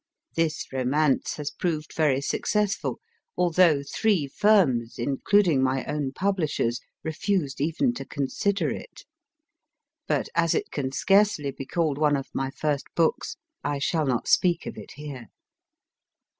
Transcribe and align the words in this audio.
This 0.35 0.65
romance 0.73 1.35
has 1.35 1.51
proved 1.51 1.93
very 1.95 2.21
successful, 2.21 2.99
although 3.37 3.83
three 3.83 4.25
firms, 4.25 4.95
including 4.97 5.61
my 5.61 5.85
own 5.85 6.11
publishers, 6.13 6.79
refused 7.03 7.61
even 7.61 7.93
to 7.93 8.05
consider 8.05 8.71
it. 8.71 9.05
But 10.07 10.27
as 10.33 10.55
it 10.55 10.71
can 10.71 10.91
scarcely 10.91 11.51
be 11.51 11.67
called 11.67 11.99
one 11.99 12.17
of 12.17 12.29
my 12.33 12.49
first 12.49 12.87
books, 12.95 13.37
I 13.63 13.77
shall 13.77 14.07
not 14.07 14.27
speak 14.27 14.65
of 14.65 14.75
it 14.75 14.93
here. 14.93 15.27